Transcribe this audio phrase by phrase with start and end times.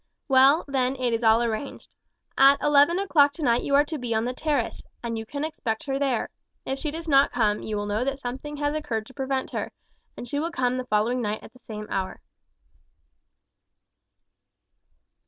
[0.27, 1.93] Well, then, it is all arranged.
[2.35, 5.83] At eleven o'clock tonight you are to be on the terrace, and you can expect
[5.83, 6.31] her there.
[6.65, 9.71] If she does not come you will know that something has occurred to prevent her,
[10.17, 12.19] and she will come the following night at the same hour."